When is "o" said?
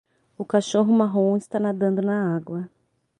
0.35-0.43